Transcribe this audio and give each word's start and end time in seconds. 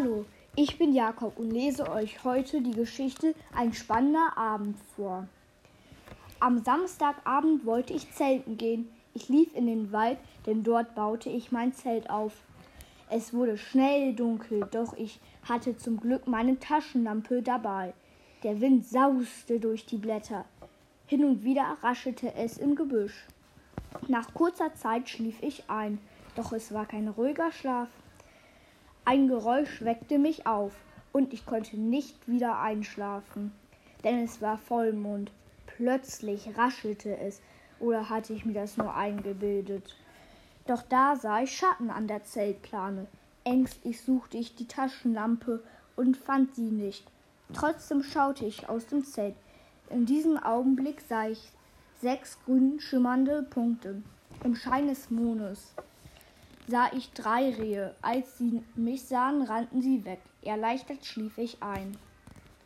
Hallo, 0.00 0.26
ich 0.54 0.78
bin 0.78 0.92
Jakob 0.92 1.40
und 1.40 1.50
lese 1.50 1.90
euch 1.90 2.22
heute 2.22 2.60
die 2.60 2.70
Geschichte 2.70 3.34
Ein 3.52 3.72
spannender 3.72 4.36
Abend 4.36 4.78
vor. 4.94 5.26
Am 6.38 6.62
Samstagabend 6.62 7.66
wollte 7.66 7.94
ich 7.94 8.12
zelten 8.12 8.56
gehen. 8.56 8.88
Ich 9.14 9.28
lief 9.28 9.52
in 9.56 9.66
den 9.66 9.90
Wald, 9.90 10.18
denn 10.46 10.62
dort 10.62 10.94
baute 10.94 11.30
ich 11.30 11.50
mein 11.50 11.72
Zelt 11.72 12.10
auf. 12.10 12.32
Es 13.10 13.34
wurde 13.34 13.58
schnell 13.58 14.14
dunkel, 14.14 14.68
doch 14.70 14.96
ich 14.96 15.18
hatte 15.48 15.76
zum 15.76 15.98
Glück 15.98 16.28
meine 16.28 16.60
Taschenlampe 16.60 17.42
dabei. 17.42 17.92
Der 18.44 18.60
Wind 18.60 18.86
sauste 18.86 19.58
durch 19.58 19.84
die 19.84 19.98
Blätter. 19.98 20.44
Hin 21.06 21.24
und 21.24 21.42
wieder 21.42 21.76
raschelte 21.82 22.34
es 22.36 22.56
im 22.56 22.76
Gebüsch. 22.76 23.26
Nach 24.06 24.32
kurzer 24.32 24.72
Zeit 24.76 25.08
schlief 25.08 25.42
ich 25.42 25.68
ein, 25.68 25.98
doch 26.36 26.52
es 26.52 26.72
war 26.72 26.86
kein 26.86 27.08
ruhiger 27.08 27.50
Schlaf. 27.50 27.88
Ein 29.10 29.26
Geräusch 29.26 29.80
weckte 29.80 30.18
mich 30.18 30.46
auf, 30.46 30.74
und 31.12 31.32
ich 31.32 31.46
konnte 31.46 31.78
nicht 31.78 32.28
wieder 32.28 32.60
einschlafen, 32.60 33.52
denn 34.04 34.22
es 34.22 34.42
war 34.42 34.58
Vollmond. 34.58 35.30
Plötzlich 35.66 36.58
raschelte 36.58 37.16
es, 37.16 37.40
oder 37.80 38.10
hatte 38.10 38.34
ich 38.34 38.44
mir 38.44 38.52
das 38.52 38.76
nur 38.76 38.94
eingebildet? 38.94 39.96
Doch 40.66 40.82
da 40.82 41.16
sah 41.16 41.40
ich 41.40 41.56
Schatten 41.56 41.88
an 41.88 42.06
der 42.06 42.24
Zeltplane. 42.24 43.06
Ängstlich 43.44 43.98
suchte 44.02 44.36
ich 44.36 44.56
die 44.56 44.68
Taschenlampe 44.68 45.62
und 45.96 46.18
fand 46.18 46.54
sie 46.54 46.70
nicht. 46.70 47.06
Trotzdem 47.54 48.02
schaute 48.02 48.44
ich 48.44 48.68
aus 48.68 48.88
dem 48.88 49.06
Zelt. 49.06 49.36
In 49.88 50.04
diesem 50.04 50.36
Augenblick 50.36 51.00
sah 51.00 51.28
ich 51.28 51.50
sechs 52.02 52.36
grün 52.44 52.78
schimmernde 52.78 53.42
Punkte 53.48 54.02
im 54.44 54.54
Schein 54.54 54.86
des 54.86 55.10
Mondes 55.10 55.72
sah 56.68 56.90
ich 56.92 57.10
drei 57.12 57.50
Rehe. 57.50 57.94
Als 58.02 58.38
sie 58.38 58.62
mich 58.76 59.04
sahen, 59.04 59.42
rannten 59.42 59.82
sie 59.82 60.04
weg. 60.04 60.20
Erleichtert 60.42 61.04
schlief 61.04 61.38
ich 61.38 61.62
ein. 61.62 61.96